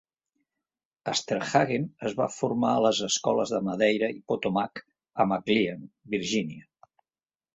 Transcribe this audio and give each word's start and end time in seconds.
Sternhagen 1.17 1.83
es 2.09 2.15
va 2.21 2.27
formar 2.35 2.71
a 2.77 2.79
les 2.85 3.01
escoles 3.09 3.53
de 3.55 3.61
Madeira 3.67 4.09
i 4.15 4.17
Potomac 4.33 4.83
a 4.85 5.27
McLean, 5.33 5.85
Virgínia. 6.15 6.67